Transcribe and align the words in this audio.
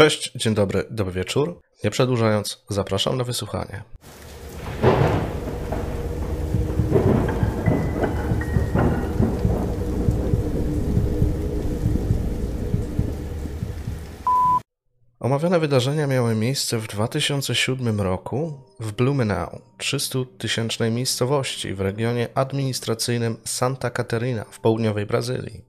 Cześć, 0.00 0.32
dzień 0.34 0.54
dobry, 0.54 0.84
dobry 0.90 1.12
wieczór. 1.12 1.60
Nie 1.84 1.90
przedłużając, 1.90 2.64
zapraszam 2.68 3.16
na 3.16 3.24
wysłuchanie. 3.24 3.82
Omawiane 15.20 15.60
wydarzenia 15.60 16.06
miały 16.06 16.34
miejsce 16.34 16.78
w 16.78 16.86
2007 16.86 18.00
roku 18.00 18.52
w 18.80 18.92
Blumenau, 18.92 19.60
300-tysięcznej 19.78 20.90
miejscowości 20.90 21.74
w 21.74 21.80
regionie 21.80 22.28
administracyjnym 22.34 23.36
Santa 23.44 23.90
Catarina 23.90 24.44
w 24.50 24.60
południowej 24.60 25.06
Brazylii. 25.06 25.64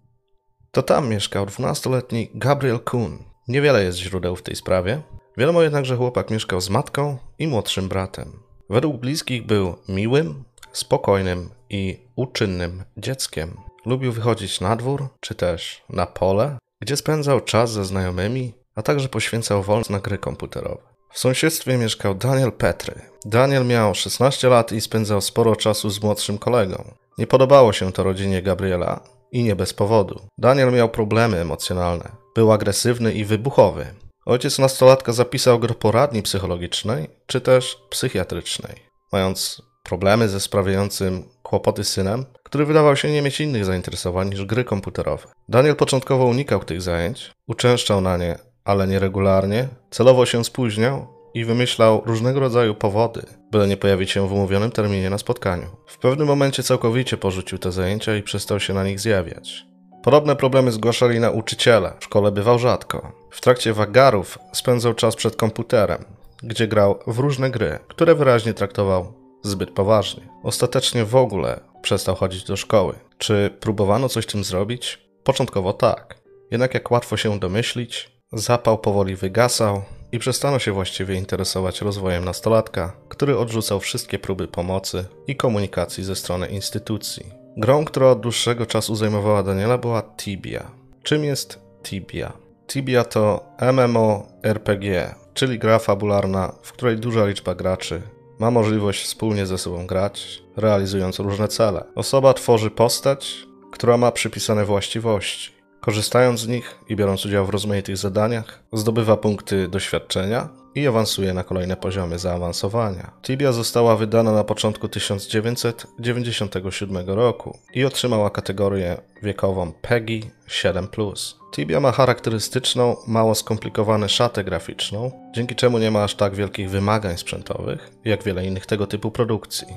To 0.71 0.83
tam 0.83 1.09
mieszkał 1.09 1.45
12-letni 1.45 2.29
Gabriel 2.33 2.79
Kuhn. 2.79 3.30
Niewiele 3.51 3.83
jest 3.83 3.97
źródeł 3.97 4.35
w 4.35 4.41
tej 4.41 4.55
sprawie. 4.55 5.01
Wiadomo 5.37 5.61
jednak, 5.61 5.85
że 5.85 5.97
chłopak 5.97 6.29
mieszkał 6.29 6.61
z 6.61 6.69
matką 6.69 7.17
i 7.39 7.47
młodszym 7.47 7.89
bratem. 7.89 8.39
Według 8.69 8.97
bliskich 8.97 9.45
był 9.45 9.75
miłym, 9.89 10.43
spokojnym 10.71 11.49
i 11.69 11.99
uczynnym 12.15 12.83
dzieckiem. 12.97 13.57
Lubił 13.85 14.11
wychodzić 14.11 14.61
na 14.61 14.75
dwór, 14.75 15.07
czy 15.19 15.35
też 15.35 15.83
na 15.89 16.05
pole, 16.05 16.57
gdzie 16.81 16.97
spędzał 16.97 17.41
czas 17.41 17.71
ze 17.71 17.85
znajomymi, 17.85 18.53
a 18.75 18.81
także 18.81 19.09
poświęcał 19.09 19.63
wolność 19.63 19.89
na 19.89 19.99
gry 19.99 20.17
komputerowe. 20.17 20.81
W 21.11 21.19
sąsiedztwie 21.19 21.77
mieszkał 21.77 22.15
Daniel 22.15 22.51
Petry. 22.51 23.01
Daniel 23.25 23.65
miał 23.65 23.95
16 23.95 24.49
lat 24.49 24.71
i 24.71 24.81
spędzał 24.81 25.21
sporo 25.21 25.55
czasu 25.55 25.89
z 25.89 26.03
młodszym 26.03 26.37
kolegą. 26.37 26.83
Nie 27.17 27.27
podobało 27.27 27.73
się 27.73 27.91
to 27.91 28.03
rodzinie 28.03 28.41
Gabriela 28.41 28.99
i 29.31 29.43
nie 29.43 29.55
bez 29.55 29.73
powodu. 29.73 30.19
Daniel 30.37 30.73
miał 30.73 30.89
problemy 30.89 31.37
emocjonalne. 31.37 32.11
Był 32.35 32.51
agresywny 32.51 33.13
i 33.13 33.25
wybuchowy. 33.25 33.85
Ojciec 34.25 34.59
nastolatka 34.59 35.13
zapisał 35.13 35.59
go 35.59 35.67
poradni 35.67 36.21
psychologicznej 36.21 37.07
czy 37.27 37.41
też 37.41 37.77
psychiatrycznej. 37.89 38.75
Mając 39.11 39.61
problemy 39.83 40.29
ze 40.29 40.39
sprawiającym 40.39 41.23
kłopoty 41.43 41.83
synem, 41.83 42.25
który 42.43 42.65
wydawał 42.65 42.95
się 42.95 43.11
nie 43.11 43.21
mieć 43.21 43.41
innych 43.41 43.65
zainteresowań 43.65 44.29
niż 44.29 44.45
gry 44.45 44.63
komputerowe. 44.63 45.27
Daniel 45.49 45.75
początkowo 45.75 46.25
unikał 46.25 46.63
tych 46.63 46.81
zajęć, 46.81 47.31
uczęszczał 47.47 48.01
na 48.01 48.17
nie, 48.17 48.39
ale 48.65 48.87
nieregularnie, 48.87 49.67
celowo 49.91 50.25
się 50.25 50.43
spóźniał 50.43 51.20
i 51.33 51.45
wymyślał 51.45 52.01
różnego 52.05 52.39
rodzaju 52.39 52.75
powody, 52.75 53.21
byle 53.51 53.67
nie 53.67 53.77
pojawić 53.77 54.11
się 54.11 54.27
w 54.27 54.33
umówionym 54.33 54.71
terminie 54.71 55.09
na 55.09 55.17
spotkaniu. 55.17 55.67
W 55.87 55.97
pewnym 55.97 56.27
momencie 56.27 56.63
całkowicie 56.63 57.17
porzucił 57.17 57.57
te 57.57 57.71
zajęcia 57.71 58.15
i 58.15 58.23
przestał 58.23 58.59
się 58.59 58.73
na 58.73 58.83
nich 58.83 58.99
zjawiać. 58.99 59.65
Podobne 60.03 60.35
problemy 60.35 60.71
zgłaszali 60.71 61.19
nauczyciele, 61.19 61.93
w 61.99 62.03
szkole 62.03 62.31
bywał 62.31 62.59
rzadko. 62.59 63.11
W 63.31 63.41
trakcie 63.41 63.73
wagarów 63.73 64.39
spędzał 64.53 64.93
czas 64.93 65.15
przed 65.15 65.35
komputerem, 65.35 66.05
gdzie 66.43 66.67
grał 66.67 66.99
w 67.07 67.19
różne 67.19 67.49
gry, 67.49 67.79
które 67.87 68.15
wyraźnie 68.15 68.53
traktował 68.53 69.13
zbyt 69.43 69.71
poważnie. 69.71 70.23
Ostatecznie 70.43 71.05
w 71.05 71.15
ogóle 71.15 71.59
przestał 71.81 72.15
chodzić 72.15 72.43
do 72.43 72.57
szkoły. 72.57 72.93
Czy 73.17 73.49
próbowano 73.59 74.09
coś 74.09 74.25
tym 74.25 74.43
zrobić? 74.43 74.99
Początkowo 75.23 75.73
tak. 75.73 76.21
Jednak 76.51 76.73
jak 76.73 76.91
łatwo 76.91 77.17
się 77.17 77.39
domyślić, 77.39 78.11
zapał 78.33 78.77
powoli 78.77 79.15
wygasał 79.15 79.81
i 80.11 80.19
przestano 80.19 80.59
się 80.59 80.71
właściwie 80.71 81.15
interesować 81.15 81.81
rozwojem 81.81 82.25
nastolatka, 82.25 82.93
który 83.09 83.37
odrzucał 83.37 83.79
wszystkie 83.79 84.19
próby 84.19 84.47
pomocy 84.47 85.05
i 85.27 85.35
komunikacji 85.35 86.03
ze 86.03 86.15
strony 86.15 86.47
instytucji. 86.47 87.25
Grą, 87.57 87.85
która 87.85 88.07
od 88.07 88.19
dłuższego 88.19 88.65
czasu 88.65 88.95
zajmowała 88.95 89.43
Daniela 89.43 89.77
była 89.77 90.03
Tibia. 90.17 90.71
Czym 91.03 91.23
jest 91.23 91.59
Tibia? 91.83 92.33
Tibia 92.67 93.03
to 93.03 93.45
MMORPG, 93.73 95.15
czyli 95.33 95.59
gra 95.59 95.79
fabularna, 95.79 96.53
w 96.61 96.71
której 96.71 96.97
duża 96.97 97.25
liczba 97.25 97.55
graczy 97.55 98.01
ma 98.39 98.51
możliwość 98.51 99.03
wspólnie 99.03 99.45
ze 99.45 99.57
sobą 99.57 99.87
grać, 99.87 100.43
realizując 100.57 101.19
różne 101.19 101.47
cele. 101.47 101.83
Osoba 101.95 102.33
tworzy 102.33 102.71
postać, 102.71 103.35
która 103.71 103.97
ma 103.97 104.11
przypisane 104.11 104.65
właściwości. 104.65 105.60
Korzystając 105.81 106.39
z 106.39 106.47
nich 106.47 106.79
i 106.89 106.95
biorąc 106.95 107.25
udział 107.25 107.45
w 107.45 107.49
rozmaitych 107.49 107.97
zadaniach, 107.97 108.63
zdobywa 108.73 109.17
punkty 109.17 109.67
doświadczenia 109.67 110.49
i 110.75 110.87
awansuje 110.87 111.33
na 111.33 111.43
kolejne 111.43 111.77
poziomy 111.77 112.19
zaawansowania. 112.19 113.11
Tibia 113.21 113.51
została 113.51 113.95
wydana 113.95 114.31
na 114.31 114.43
początku 114.43 114.87
1997 114.87 117.09
roku 117.09 117.57
i 117.73 117.85
otrzymała 117.85 118.29
kategorię 118.29 118.97
wiekową 119.23 119.71
PEGI 119.71 120.31
7+. 120.47 121.33
Tibia 121.51 121.79
ma 121.79 121.91
charakterystyczną, 121.91 122.95
mało 123.07 123.35
skomplikowaną 123.35 124.07
szatę 124.07 124.43
graficzną, 124.43 125.11
dzięki 125.35 125.55
czemu 125.55 125.77
nie 125.77 125.91
ma 125.91 126.03
aż 126.03 126.15
tak 126.15 126.35
wielkich 126.35 126.69
wymagań 126.69 127.17
sprzętowych, 127.17 127.91
jak 128.05 128.23
wiele 128.23 128.45
innych 128.45 128.65
tego 128.65 128.87
typu 128.87 129.11
produkcji. 129.11 129.67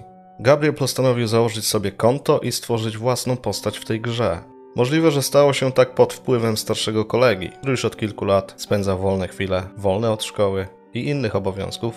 Gabriel 0.40 0.74
postanowił 0.74 1.26
założyć 1.26 1.66
sobie 1.66 1.92
konto 1.92 2.38
i 2.38 2.52
stworzyć 2.52 2.98
własną 2.98 3.36
postać 3.36 3.78
w 3.78 3.84
tej 3.84 4.00
grze. 4.00 4.53
Możliwe, 4.76 5.10
że 5.10 5.22
stało 5.22 5.52
się 5.52 5.72
tak 5.72 5.94
pod 5.94 6.12
wpływem 6.12 6.56
starszego 6.56 7.04
kolegi, 7.04 7.48
który 7.48 7.70
już 7.70 7.84
od 7.84 7.96
kilku 7.96 8.24
lat 8.24 8.54
spędza 8.56 8.96
wolne 8.96 9.28
chwile, 9.28 9.62
wolne 9.76 10.10
od 10.10 10.24
szkoły 10.24 10.66
i 10.94 11.08
innych 11.08 11.36
obowiązków 11.36 11.94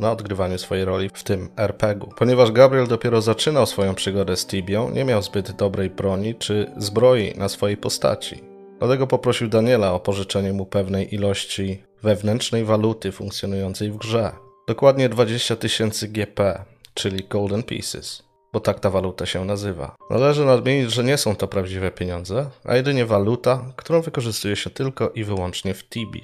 na 0.00 0.12
odgrywaniu 0.12 0.58
swojej 0.58 0.84
roli 0.84 1.10
w 1.14 1.22
tym 1.22 1.48
RPG-u. 1.56 2.08
Ponieważ 2.18 2.52
Gabriel 2.52 2.86
dopiero 2.86 3.22
zaczynał 3.22 3.66
swoją 3.66 3.94
przygodę 3.94 4.36
z 4.36 4.46
Tibią, 4.46 4.90
nie 4.90 5.04
miał 5.04 5.22
zbyt 5.22 5.52
dobrej 5.52 5.90
broni 5.90 6.34
czy 6.34 6.70
zbroi 6.76 7.34
na 7.36 7.48
swojej 7.48 7.76
postaci. 7.76 8.40
Dlatego 8.78 9.06
poprosił 9.06 9.48
Daniela 9.48 9.92
o 9.92 10.00
pożyczenie 10.00 10.52
mu 10.52 10.66
pewnej 10.66 11.14
ilości 11.14 11.82
wewnętrznej 12.02 12.64
waluty 12.64 13.12
funkcjonującej 13.12 13.90
w 13.90 13.96
grze. 13.96 14.32
Dokładnie 14.68 15.08
20 15.08 15.56
tysięcy 15.56 16.08
GP, 16.08 16.64
czyli 16.94 17.24
Golden 17.28 17.62
Pieces, 17.62 18.22
bo 18.54 18.60
tak 18.60 18.80
ta 18.80 18.90
waluta 18.90 19.26
się 19.26 19.44
nazywa. 19.44 19.96
Należy 20.10 20.44
nadmienić, 20.44 20.92
że 20.92 21.04
nie 21.04 21.16
są 21.18 21.36
to 21.36 21.48
prawdziwe 21.48 21.90
pieniądze, 21.90 22.50
a 22.64 22.76
jedynie 22.76 23.06
waluta, 23.06 23.64
którą 23.76 24.00
wykorzystuje 24.00 24.56
się 24.56 24.70
tylko 24.70 25.10
i 25.10 25.24
wyłącznie 25.24 25.74
w 25.74 25.88
Tibi 25.88 26.22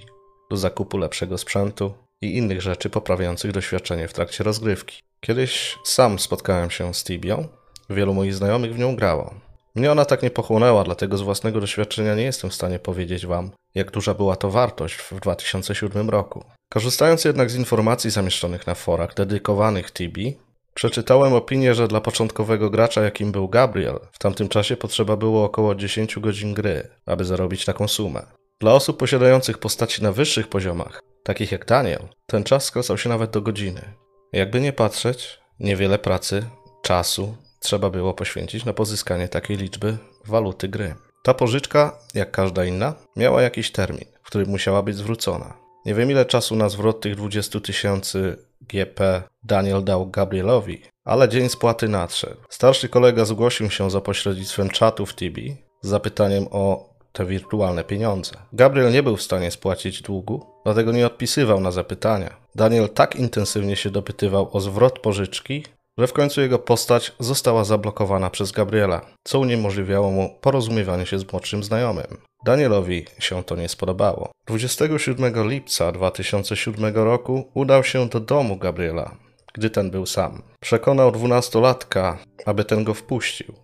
do 0.50 0.56
zakupu 0.56 0.98
lepszego 0.98 1.38
sprzętu 1.38 1.92
i 2.20 2.36
innych 2.36 2.62
rzeczy 2.62 2.90
poprawiających 2.90 3.52
doświadczenie 3.52 4.08
w 4.08 4.12
trakcie 4.12 4.44
rozgrywki. 4.44 5.02
Kiedyś 5.20 5.78
sam 5.84 6.18
spotkałem 6.18 6.70
się 6.70 6.94
z 6.94 7.04
Tibią, 7.04 7.48
wielu 7.90 8.14
moich 8.14 8.34
znajomych 8.34 8.74
w 8.74 8.78
nią 8.78 8.96
grało. 8.96 9.34
Mnie 9.74 9.92
ona 9.92 10.04
tak 10.04 10.22
nie 10.22 10.30
pochłonęła, 10.30 10.84
dlatego 10.84 11.16
z 11.16 11.22
własnego 11.22 11.60
doświadczenia 11.60 12.14
nie 12.14 12.22
jestem 12.22 12.50
w 12.50 12.54
stanie 12.54 12.78
powiedzieć 12.78 13.26
Wam, 13.26 13.50
jak 13.74 13.90
duża 13.90 14.14
była 14.14 14.36
to 14.36 14.50
wartość 14.50 14.94
w 14.94 15.20
2007 15.20 16.10
roku. 16.10 16.44
Korzystając 16.68 17.24
jednak 17.24 17.50
z 17.50 17.56
informacji 17.56 18.10
zamieszczonych 18.10 18.66
na 18.66 18.74
forach 18.74 19.14
dedykowanych 19.14 19.92
Tibi, 19.92 20.36
przeczytałem 20.80 21.32
opinię, 21.32 21.74
że 21.74 21.88
dla 21.88 22.00
początkowego 22.00 22.70
gracza, 22.70 23.02
jakim 23.02 23.32
był 23.32 23.48
Gabriel, 23.48 23.98
w 24.12 24.18
tamtym 24.18 24.48
czasie 24.48 24.76
potrzeba 24.76 25.16
było 25.16 25.44
około 25.44 25.74
10 25.74 26.18
godzin 26.18 26.54
gry, 26.54 26.88
aby 27.06 27.24
zarobić 27.24 27.64
taką 27.64 27.88
sumę. 27.88 28.26
Dla 28.60 28.72
osób 28.72 28.98
posiadających 28.98 29.58
postaci 29.58 30.02
na 30.02 30.12
wyższych 30.12 30.48
poziomach, 30.48 31.02
takich 31.22 31.52
jak 31.52 31.66
Daniel, 31.66 32.08
ten 32.26 32.44
czas 32.44 32.64
skracał 32.64 32.98
się 32.98 33.08
nawet 33.08 33.30
do 33.30 33.42
godziny. 33.42 33.80
Jakby 34.32 34.60
nie 34.60 34.72
patrzeć, 34.72 35.40
niewiele 35.58 35.98
pracy, 35.98 36.44
czasu 36.82 37.36
trzeba 37.58 37.90
było 37.90 38.14
poświęcić 38.14 38.64
na 38.64 38.72
pozyskanie 38.72 39.28
takiej 39.28 39.56
liczby 39.56 39.96
waluty 40.26 40.68
gry. 40.68 40.94
Ta 41.22 41.34
pożyczka, 41.34 41.98
jak 42.14 42.30
każda 42.30 42.64
inna, 42.64 42.94
miała 43.16 43.42
jakiś 43.42 43.72
termin, 43.72 44.08
w 44.22 44.26
którym 44.26 44.48
musiała 44.48 44.82
być 44.82 44.96
zwrócona. 44.96 45.59
Nie 45.86 45.94
wiem 45.94 46.10
ile 46.10 46.24
czasu 46.24 46.56
na 46.56 46.68
zwrot 46.68 47.00
tych 47.00 47.16
20 47.16 47.60
tysięcy 47.60 48.36
GP 48.60 49.22
Daniel 49.42 49.84
dał 49.84 50.10
Gabrielowi, 50.10 50.82
ale 51.04 51.28
dzień 51.28 51.48
spłaty 51.48 51.88
nadszedł. 51.88 52.40
Starszy 52.48 52.88
kolega 52.88 53.24
zgłosił 53.24 53.70
się 53.70 53.90
za 53.90 54.00
pośrednictwem 54.00 54.70
czatu 54.70 55.06
w 55.06 55.14
Tibi 55.14 55.56
z 55.82 55.88
zapytaniem 55.88 56.46
o 56.50 56.90
te 57.12 57.26
wirtualne 57.26 57.84
pieniądze. 57.84 58.32
Gabriel 58.52 58.92
nie 58.92 59.02
był 59.02 59.16
w 59.16 59.22
stanie 59.22 59.50
spłacić 59.50 60.02
długu, 60.02 60.46
dlatego 60.64 60.92
nie 60.92 61.06
odpisywał 61.06 61.60
na 61.60 61.70
zapytania. 61.70 62.36
Daniel 62.54 62.88
tak 62.88 63.16
intensywnie 63.16 63.76
się 63.76 63.90
dopytywał 63.90 64.48
o 64.52 64.60
zwrot 64.60 64.98
pożyczki, 64.98 65.64
że 66.00 66.06
w 66.06 66.12
końcu 66.12 66.40
jego 66.40 66.58
postać 66.58 67.12
została 67.18 67.64
zablokowana 67.64 68.30
przez 68.30 68.52
Gabriela, 68.52 69.00
co 69.24 69.38
uniemożliwiało 69.38 70.10
mu 70.10 70.38
porozumiewanie 70.40 71.06
się 71.06 71.18
z 71.18 71.32
młodszym 71.32 71.64
znajomym. 71.64 72.16
Danielowi 72.44 73.04
się 73.18 73.44
to 73.44 73.56
nie 73.56 73.68
spodobało. 73.68 74.30
27 74.46 75.48
lipca 75.48 75.92
2007 75.92 76.94
roku 76.94 77.50
udał 77.54 77.84
się 77.84 78.08
do 78.08 78.20
domu 78.20 78.56
Gabriela, 78.56 79.16
gdy 79.54 79.70
ten 79.70 79.90
był 79.90 80.06
sam. 80.06 80.42
Przekonał 80.60 81.12
dwunastolatka, 81.12 82.18
aby 82.46 82.64
ten 82.64 82.84
go 82.84 82.94
wpuścił, 82.94 83.54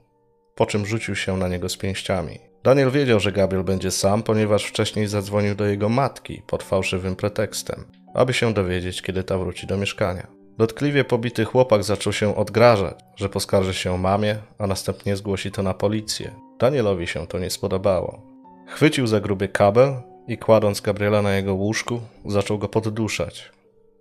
po 0.54 0.66
czym 0.66 0.86
rzucił 0.86 1.16
się 1.16 1.36
na 1.36 1.48
niego 1.48 1.68
z 1.68 1.76
pięściami. 1.76 2.38
Daniel 2.64 2.90
wiedział, 2.90 3.20
że 3.20 3.32
Gabriel 3.32 3.64
będzie 3.64 3.90
sam, 3.90 4.22
ponieważ 4.22 4.64
wcześniej 4.64 5.06
zadzwonił 5.06 5.54
do 5.54 5.66
jego 5.66 5.88
matki 5.88 6.42
pod 6.46 6.62
fałszywym 6.62 7.16
pretekstem, 7.16 7.84
aby 8.14 8.34
się 8.34 8.54
dowiedzieć, 8.54 9.02
kiedy 9.02 9.24
ta 9.24 9.38
wróci 9.38 9.66
do 9.66 9.76
mieszkania. 9.76 10.45
Dotkliwie 10.58 11.04
pobity 11.04 11.44
chłopak 11.44 11.84
zaczął 11.84 12.12
się 12.12 12.36
odgrażać, 12.36 12.94
że 13.16 13.28
poskarży 13.28 13.74
się 13.74 13.98
mamie, 13.98 14.36
a 14.58 14.66
następnie 14.66 15.16
zgłosi 15.16 15.52
to 15.52 15.62
na 15.62 15.74
policję. 15.74 16.30
Danielowi 16.58 17.06
się 17.06 17.26
to 17.26 17.38
nie 17.38 17.50
spodobało. 17.50 18.22
Chwycił 18.66 19.06
za 19.06 19.20
gruby 19.20 19.48
kabel 19.48 19.94
i 20.28 20.38
kładąc 20.38 20.80
Gabriela 20.80 21.22
na 21.22 21.34
jego 21.34 21.54
łóżku, 21.54 22.00
zaczął 22.24 22.58
go 22.58 22.68
podduszać. 22.68 23.52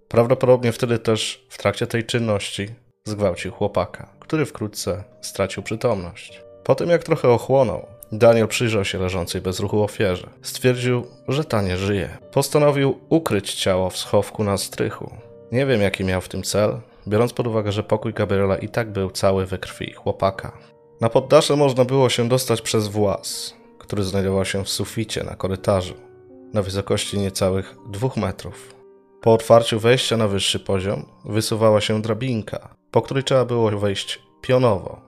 Prawdopodobnie 0.08 0.72
wtedy 0.72 1.00
też 1.00 1.46
w 1.50 1.58
trakcie 1.58 1.88
tej 1.88 2.04
czynności 2.04 2.70
zgwałcił 3.06 3.52
chłopaka, 3.52 4.10
który 4.20 4.46
wkrótce 4.46 5.04
stracił 5.22 5.64
przytomność. 5.64 6.42
Po 6.64 6.76
tym 6.76 6.90
jak 6.90 7.04
trochę 7.04 7.30
ochłonął, 7.30 7.86
Daniel 8.12 8.48
przyjrzał 8.48 8.86
się 8.86 9.00
leżącej 9.00 9.42
bez 9.42 9.60
ruchu 9.60 9.84
ofierze. 9.84 10.30
Stwierdził, 10.42 11.08
że 11.28 11.44
ta 11.44 11.62
nie 11.62 11.78
żyje. 11.78 12.18
Postanowił 12.32 13.00
ukryć 13.10 13.54
ciało 13.54 13.90
w 13.90 13.98
schowku 13.98 14.44
na 14.44 14.58
strychu. 14.58 15.12
Nie 15.56 15.66
wiem, 15.66 15.82
jaki 15.82 16.04
miał 16.04 16.22
w 16.22 16.28
tym 16.28 16.44
cel, 16.44 16.80
biorąc 17.08 17.34
pod 17.34 17.48
uwagę, 17.48 17.72
że 17.72 17.84
pokój 17.84 18.14
Gabriela 18.14 18.58
i 18.58 18.70
tak 18.70 18.92
był 18.92 19.10
cały 19.10 19.46
we 19.46 19.58
krwi 19.58 19.94
chłopaka. 19.94 20.58
Na 21.02 21.10
poddasze 21.10 21.56
można 21.56 21.86
było 21.86 22.10
się 22.10 22.30
dostać 22.30 22.62
przez 22.62 22.88
włas, 22.88 23.56
który 23.80 24.04
znajdował 24.04 24.46
się 24.46 24.64
w 24.64 24.70
suficie 24.70 25.24
na 25.24 25.36
korytarzu, 25.36 25.94
na 26.54 26.62
wysokości 26.62 27.20
niecałych 27.20 27.76
dwóch 27.90 28.18
metrów. 28.18 28.76
Po 29.22 29.34
otwarciu 29.34 29.80
wejścia 29.80 30.18
na 30.18 30.28
wyższy 30.28 30.60
poziom 30.60 31.06
wysuwała 31.26 31.82
się 31.82 32.02
drabinka, 32.02 32.76
po 32.92 33.02
której 33.02 33.24
trzeba 33.24 33.46
było 33.46 33.72
wejść 33.72 34.22
pionowo, 34.42 35.02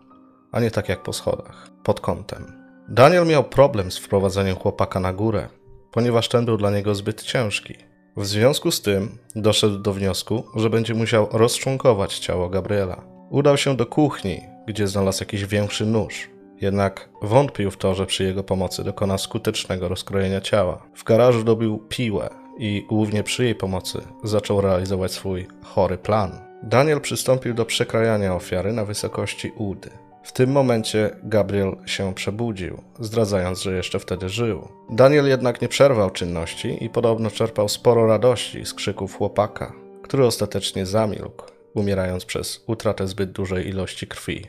a 0.52 0.60
nie 0.60 0.72
tak 0.72 0.90
jak 0.90 1.04
po 1.04 1.14
schodach, 1.14 1.70
pod 1.84 2.00
kątem. 2.00 2.54
Daniel 2.90 3.28
miał 3.28 3.44
problem 3.44 3.92
z 3.92 3.98
wprowadzeniem 3.98 4.56
chłopaka 4.56 5.00
na 5.00 5.14
górę, 5.14 5.48
ponieważ 5.92 6.30
ten 6.30 6.46
był 6.46 6.58
dla 6.58 6.72
niego 6.72 6.96
zbyt 6.96 7.22
ciężki. 7.22 7.97
W 8.18 8.26
związku 8.26 8.72
z 8.72 8.82
tym 8.82 9.18
doszedł 9.36 9.80
do 9.80 9.94
wniosku, 9.94 10.44
że 10.56 10.70
będzie 10.70 10.94
musiał 10.94 11.28
rozczłonkować 11.32 12.20
ciało 12.20 12.50
Gabriela. 12.50 13.04
Udał 13.30 13.58
się 13.58 13.76
do 13.76 13.86
kuchni, 13.86 14.42
gdzie 14.68 14.88
znalazł 14.88 15.22
jakiś 15.22 15.46
większy 15.46 15.86
nóż. 15.86 16.30
Jednak 16.62 17.10
wątpił 17.22 17.72
w 17.72 17.78
to, 17.78 17.96
że 17.96 18.06
przy 18.06 18.24
jego 18.24 18.44
pomocy 18.44 18.84
dokona 18.84 19.18
skutecznego 19.18 19.88
rozkrojenia 19.88 20.42
ciała. 20.42 20.84
W 20.96 21.04
garażu 21.04 21.44
dobił 21.44 21.78
piłę 21.78 22.30
i 22.58 22.86
głównie 22.90 23.24
przy 23.24 23.44
jej 23.44 23.56
pomocy 23.56 24.02
zaczął 24.24 24.62
realizować 24.62 25.12
swój 25.12 25.48
chory 25.64 25.98
plan. 25.98 26.32
Daniel 26.64 27.02
przystąpił 27.02 27.54
do 27.54 27.66
przekrajania 27.66 28.36
ofiary 28.36 28.74
na 28.74 28.86
wysokości 28.86 29.52
udy. 29.58 29.90
W 30.28 30.32
tym 30.32 30.52
momencie 30.52 31.10
Gabriel 31.24 31.76
się 31.86 32.14
przebudził, 32.14 32.84
zdradzając, 33.00 33.62
że 33.62 33.76
jeszcze 33.76 34.00
wtedy 34.00 34.30
żył. 34.30 34.68
Daniel 34.90 35.28
jednak 35.28 35.62
nie 35.62 35.68
przerwał 35.68 36.10
czynności 36.10 36.86
i 36.86 36.90
podobno 36.90 37.32
czerpał 37.32 37.70
sporo 37.70 38.08
radości 38.08 38.66
z 38.66 38.74
krzyków 38.74 39.18
chłopaka, 39.18 39.74
który 40.04 40.26
ostatecznie 40.26 40.86
zamilkł, 40.86 41.46
umierając 41.74 42.26
przez 42.26 42.64
utratę 42.68 43.08
zbyt 43.08 43.32
dużej 43.32 43.68
ilości 43.68 44.08
krwi. 44.08 44.46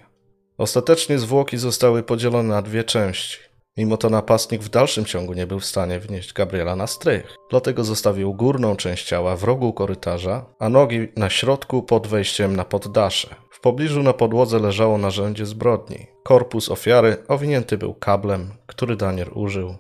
Ostatecznie 0.57 1.19
zwłoki 1.19 1.59
zostały 1.59 2.03
podzielone 2.03 2.49
na 2.49 2.63
dwie 2.63 2.85
części. 2.85 3.39
Mimo 3.79 3.97
to 3.97 4.11
napastnik 4.11 4.63
w 4.63 4.69
dalszym 4.69 5.05
ciągu 5.05 5.33
nie 5.35 5.47
był 5.47 5.61
w 5.61 5.65
stanie 5.65 6.01
wnieść 6.01 6.33
Gabriela 6.33 6.77
na 6.77 6.87
strych, 6.87 7.37
dlatego 7.51 7.85
zostawił 7.85 8.35
górną 8.35 8.77
część 8.77 9.07
ciała 9.07 9.37
w 9.37 9.45
rogu 9.45 9.73
korytarza, 9.73 10.47
a 10.59 10.69
nogi 10.69 11.09
na 11.17 11.31
środku 11.31 11.83
pod 11.83 12.07
wejściem 12.07 12.57
na 12.57 12.65
poddasze. 12.65 13.35
W 13.51 13.61
pobliżu 13.61 14.03
na 14.03 14.13
podłodze 14.13 14.59
leżało 14.59 14.99
narzędzie 14.99 15.47
zbrodni. 15.47 16.07
Korpus 16.23 16.71
ofiary 16.71 17.17
owinięty 17.29 17.79
był 17.79 17.95
kablem, 17.95 18.51
który 18.67 18.97
Daniel 18.97 19.29
użył 19.35 19.75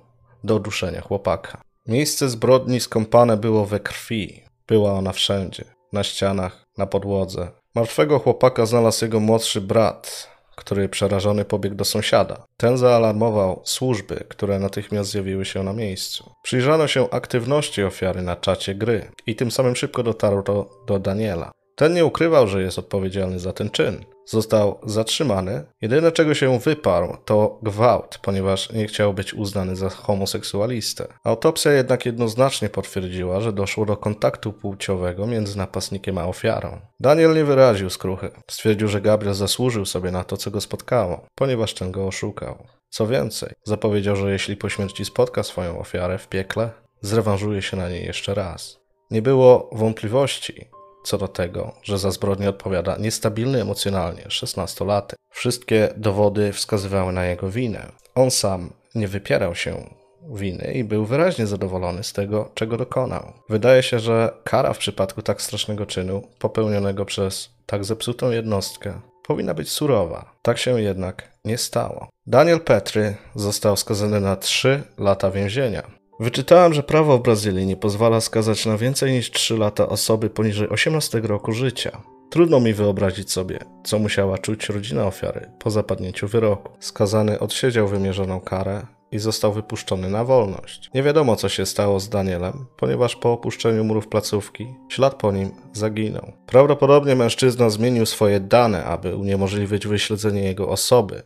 do 0.44 0.58
duszenia 0.58 1.00
chłopaka. 1.00 1.60
Miejsce 1.86 2.28
zbrodni 2.28 2.80
skąpane 2.80 3.36
było 3.36 3.66
we 3.66 3.80
krwi. 3.80 4.42
Była 4.66 4.92
ona 4.92 5.12
wszędzie. 5.12 5.64
Na 5.92 6.04
ścianach, 6.04 6.66
na 6.76 6.86
podłodze. 6.86 7.48
Martwego 7.74 8.18
chłopaka 8.18 8.66
znalazł 8.66 9.04
jego 9.04 9.20
młodszy 9.20 9.60
brat, 9.60 10.28
który 10.58 10.88
przerażony 10.88 11.44
pobiegł 11.44 11.76
do 11.76 11.84
sąsiada. 11.84 12.46
Ten 12.56 12.76
zaalarmował 12.76 13.60
służby, 13.64 14.24
które 14.28 14.58
natychmiast 14.58 15.10
zjawiły 15.10 15.44
się 15.44 15.62
na 15.62 15.72
miejscu. 15.72 16.30
Przyjrzano 16.42 16.86
się 16.86 17.10
aktywności 17.10 17.82
ofiary 17.82 18.22
na 18.22 18.36
czacie 18.36 18.74
gry 18.74 19.10
i 19.26 19.36
tym 19.36 19.50
samym 19.50 19.76
szybko 19.76 20.02
dotarło 20.02 20.42
to 20.42 20.70
do 20.86 20.98
Daniela. 20.98 21.50
Ten 21.76 21.94
nie 21.94 22.04
ukrywał, 22.04 22.48
że 22.48 22.62
jest 22.62 22.78
odpowiedzialny 22.78 23.38
za 23.38 23.52
ten 23.52 23.70
czyn. 23.70 24.04
Został 24.28 24.80
zatrzymany. 24.86 25.64
Jedyne 25.80 26.12
czego 26.12 26.34
się 26.34 26.58
wyparł 26.58 27.16
to 27.24 27.58
gwałt, 27.62 28.18
ponieważ 28.22 28.72
nie 28.72 28.86
chciał 28.86 29.14
być 29.14 29.34
uznany 29.34 29.76
za 29.76 29.88
homoseksualistę. 29.88 31.06
Autopsja 31.24 31.72
jednak 31.72 32.06
jednoznacznie 32.06 32.68
potwierdziła, 32.68 33.40
że 33.40 33.52
doszło 33.52 33.86
do 33.86 33.96
kontaktu 33.96 34.52
płciowego 34.52 35.26
między 35.26 35.58
napastnikiem 35.58 36.18
a 36.18 36.24
ofiarą. 36.24 36.80
Daniel 37.00 37.34
nie 37.34 37.44
wyraził 37.44 37.90
skruchy. 37.90 38.30
Stwierdził, 38.50 38.88
że 38.88 39.00
Gabriel 39.00 39.34
zasłużył 39.34 39.86
sobie 39.86 40.10
na 40.10 40.24
to, 40.24 40.36
co 40.36 40.50
go 40.50 40.60
spotkało, 40.60 41.26
ponieważ 41.34 41.74
ten 41.74 41.92
go 41.92 42.06
oszukał. 42.06 42.66
Co 42.90 43.06
więcej, 43.06 43.52
zapowiedział, 43.64 44.16
że 44.16 44.32
jeśli 44.32 44.56
po 44.56 44.68
śmierci 44.68 45.04
spotka 45.04 45.42
swoją 45.42 45.78
ofiarę 45.78 46.18
w 46.18 46.28
piekle, 46.28 46.70
zrewanżuje 47.00 47.62
się 47.62 47.76
na 47.76 47.88
niej 47.88 48.04
jeszcze 48.04 48.34
raz. 48.34 48.80
Nie 49.10 49.22
było 49.22 49.70
wątpliwości, 49.72 50.68
co 51.08 51.18
do 51.18 51.28
tego, 51.28 51.72
że 51.82 51.98
za 51.98 52.10
zbrodnię 52.10 52.48
odpowiada 52.48 52.96
niestabilny 52.96 53.60
emocjonalnie 53.60 54.22
16-latek. 54.22 55.14
Wszystkie 55.30 55.88
dowody 55.96 56.52
wskazywały 56.52 57.12
na 57.12 57.24
jego 57.24 57.50
winę. 57.50 57.86
On 58.14 58.30
sam 58.30 58.70
nie 58.94 59.08
wypierał 59.08 59.54
się 59.54 59.94
winy 60.34 60.72
i 60.74 60.84
był 60.84 61.06
wyraźnie 61.06 61.46
zadowolony 61.46 62.04
z 62.04 62.12
tego, 62.12 62.50
czego 62.54 62.76
dokonał. 62.76 63.32
Wydaje 63.48 63.82
się, 63.82 63.98
że 63.98 64.32
kara 64.44 64.72
w 64.72 64.78
przypadku 64.78 65.22
tak 65.22 65.42
strasznego 65.42 65.86
czynu, 65.86 66.28
popełnionego 66.38 67.04
przez 67.04 67.50
tak 67.66 67.84
zepsutą 67.84 68.30
jednostkę, 68.30 69.00
powinna 69.26 69.54
być 69.54 69.70
surowa. 69.70 70.34
Tak 70.42 70.58
się 70.58 70.80
jednak 70.80 71.32
nie 71.44 71.58
stało. 71.58 72.08
Daniel 72.26 72.60
Petry 72.60 73.16
został 73.34 73.76
skazany 73.76 74.20
na 74.20 74.36
3 74.36 74.82
lata 74.98 75.30
więzienia. 75.30 75.97
Wyczytałem, 76.20 76.74
że 76.74 76.82
prawo 76.82 77.18
w 77.18 77.22
Brazylii 77.22 77.66
nie 77.66 77.76
pozwala 77.76 78.20
skazać 78.20 78.66
na 78.66 78.78
więcej 78.78 79.12
niż 79.12 79.30
3 79.30 79.56
lata 79.56 79.88
osoby 79.88 80.30
poniżej 80.30 80.68
18 80.68 81.20
roku 81.20 81.52
życia. 81.52 82.02
Trudno 82.30 82.60
mi 82.60 82.74
wyobrazić 82.74 83.32
sobie, 83.32 83.58
co 83.84 83.98
musiała 83.98 84.38
czuć 84.38 84.68
rodzina 84.68 85.06
ofiary 85.06 85.50
po 85.58 85.70
zapadnięciu 85.70 86.28
wyroku. 86.28 86.72
Skazany 86.80 87.38
odsiedział 87.38 87.88
wymierzoną 87.88 88.40
karę 88.40 88.86
i 89.12 89.18
został 89.18 89.52
wypuszczony 89.52 90.10
na 90.10 90.24
wolność. 90.24 90.90
Nie 90.94 91.02
wiadomo, 91.02 91.36
co 91.36 91.48
się 91.48 91.66
stało 91.66 92.00
z 92.00 92.08
Danielem, 92.08 92.66
ponieważ 92.76 93.16
po 93.16 93.32
opuszczeniu 93.32 93.84
murów 93.84 94.08
placówki 94.08 94.66
ślad 94.88 95.14
po 95.14 95.32
nim 95.32 95.50
zaginął. 95.72 96.32
Prawdopodobnie 96.46 97.16
mężczyzna 97.16 97.70
zmienił 97.70 98.06
swoje 98.06 98.40
dane, 98.40 98.84
aby 98.84 99.16
uniemożliwić 99.16 99.86
wyśledzenie 99.86 100.42
jego 100.42 100.68
osoby, 100.68 101.22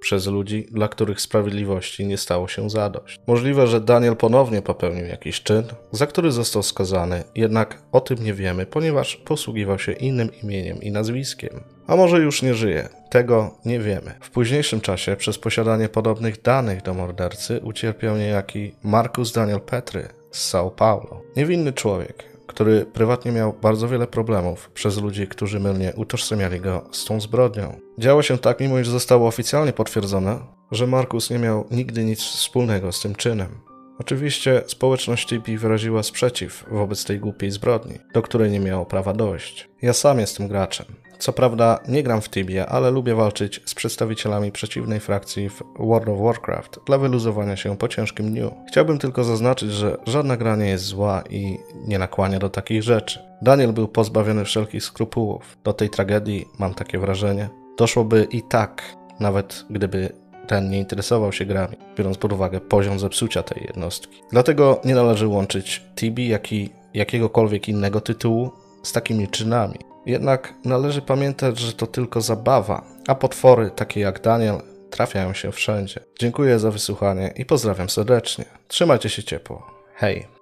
przez 0.00 0.26
ludzi, 0.26 0.66
dla 0.70 0.88
których 0.88 1.20
sprawiedliwości 1.20 2.06
nie 2.06 2.18
stało 2.18 2.48
się 2.48 2.70
zadość. 2.70 3.20
Możliwe, 3.26 3.66
że 3.66 3.80
Daniel 3.80 4.16
ponownie 4.16 4.62
popełnił 4.62 5.06
jakiś 5.06 5.42
czyn, 5.42 5.64
za 5.92 6.06
który 6.06 6.32
został 6.32 6.62
skazany, 6.62 7.24
jednak 7.34 7.82
o 7.92 8.00
tym 8.00 8.24
nie 8.24 8.34
wiemy, 8.34 8.66
ponieważ 8.66 9.16
posługiwał 9.16 9.78
się 9.78 9.92
innym 9.92 10.30
imieniem 10.42 10.82
i 10.82 10.90
nazwiskiem. 10.90 11.60
A 11.86 11.96
może 11.96 12.18
już 12.18 12.42
nie 12.42 12.54
żyje? 12.54 12.88
Tego 13.10 13.54
nie 13.64 13.80
wiemy. 13.80 14.14
W 14.20 14.30
późniejszym 14.30 14.80
czasie 14.80 15.16
przez 15.16 15.38
posiadanie 15.38 15.88
podobnych 15.88 16.42
danych 16.42 16.82
do 16.82 16.94
mordercy 16.94 17.60
ucierpiał 17.62 18.16
niejaki 18.16 18.74
Marcus 18.82 19.32
Daniel 19.32 19.60
Petry 19.60 20.08
z 20.30 20.54
São 20.54 20.70
Paulo. 20.70 21.22
Niewinny 21.36 21.72
człowiek, 21.72 22.35
który 22.46 22.84
prywatnie 22.84 23.32
miał 23.32 23.52
bardzo 23.62 23.88
wiele 23.88 24.06
problemów 24.06 24.70
przez 24.70 25.02
ludzi, 25.02 25.28
którzy 25.28 25.60
mylnie 25.60 25.92
utożsamiali 25.96 26.60
go 26.60 26.84
z 26.92 27.04
tą 27.04 27.20
zbrodnią. 27.20 27.80
Działo 27.98 28.22
się 28.22 28.38
tak, 28.38 28.60
mimo 28.60 28.78
iż 28.78 28.88
zostało 28.88 29.28
oficjalnie 29.28 29.72
potwierdzone, 29.72 30.38
że 30.70 30.86
Markus 30.86 31.30
nie 31.30 31.38
miał 31.38 31.66
nigdy 31.70 32.04
nic 32.04 32.20
wspólnego 32.20 32.92
z 32.92 33.00
tym 33.00 33.14
czynem. 33.14 33.65
Oczywiście 33.98 34.62
społeczność 34.66 35.26
Tipi 35.26 35.58
wyraziła 35.58 36.02
sprzeciw 36.02 36.64
wobec 36.70 37.04
tej 37.04 37.20
głupiej 37.20 37.50
zbrodni, 37.50 37.98
do 38.14 38.22
której 38.22 38.50
nie 38.50 38.60
miało 38.60 38.86
prawa 38.86 39.12
dojść. 39.12 39.68
Ja 39.82 39.92
sam 39.92 40.18
jestem 40.18 40.48
graczem. 40.48 40.86
Co 41.18 41.32
prawda 41.32 41.78
nie 41.88 42.02
gram 42.02 42.20
w 42.20 42.30
Tibie, 42.30 42.66
ale 42.66 42.90
lubię 42.90 43.14
walczyć 43.14 43.60
z 43.64 43.74
przedstawicielami 43.74 44.52
przeciwnej 44.52 45.00
frakcji 45.00 45.48
w 45.48 45.62
World 45.78 46.08
of 46.08 46.20
Warcraft 46.20 46.78
dla 46.86 46.98
wyluzowania 46.98 47.56
się 47.56 47.76
po 47.76 47.88
ciężkim 47.88 48.30
dniu. 48.30 48.54
Chciałbym 48.68 48.98
tylko 48.98 49.24
zaznaczyć, 49.24 49.72
że 49.72 49.96
żadna 50.06 50.36
gra 50.36 50.56
nie 50.56 50.68
jest 50.68 50.84
zła 50.84 51.22
i 51.30 51.58
nie 51.86 51.98
nakłania 51.98 52.38
do 52.38 52.48
takich 52.48 52.82
rzeczy. 52.82 53.20
Daniel 53.42 53.72
był 53.72 53.88
pozbawiony 53.88 54.44
wszelkich 54.44 54.84
skrupułów. 54.84 55.58
Do 55.64 55.72
tej 55.72 55.90
tragedii, 55.90 56.46
mam 56.58 56.74
takie 56.74 56.98
wrażenie, 56.98 57.48
doszłoby 57.78 58.26
i 58.30 58.42
tak, 58.42 58.82
nawet 59.20 59.64
gdyby 59.70 60.12
ten 60.46 60.70
nie 60.70 60.78
interesował 60.78 61.32
się 61.32 61.44
grami, 61.44 61.76
biorąc 61.98 62.18
pod 62.18 62.32
uwagę 62.32 62.60
poziom 62.60 62.98
zepsucia 62.98 63.42
tej 63.42 63.64
jednostki. 63.64 64.22
Dlatego 64.30 64.80
nie 64.84 64.94
należy 64.94 65.26
łączyć 65.26 65.82
Tibi, 65.96 66.28
jak 66.28 66.52
i 66.52 66.70
jakiegokolwiek 66.94 67.68
innego 67.68 68.00
tytułu 68.00 68.50
z 68.82 68.92
takimi 68.92 69.28
czynami. 69.28 69.78
Jednak 70.06 70.54
należy 70.64 71.02
pamiętać, 71.02 71.58
że 71.58 71.72
to 71.72 71.86
tylko 71.86 72.20
zabawa, 72.20 72.84
a 73.08 73.14
potwory 73.14 73.70
takie 73.70 74.00
jak 74.00 74.20
Daniel 74.20 74.60
trafiają 74.90 75.32
się 75.32 75.52
wszędzie. 75.52 76.00
Dziękuję 76.18 76.58
za 76.58 76.70
wysłuchanie 76.70 77.32
i 77.36 77.44
pozdrawiam 77.44 77.88
serdecznie. 77.88 78.44
Trzymajcie 78.68 79.08
się 79.08 79.22
ciepło. 79.22 79.66
Hej! 79.94 80.35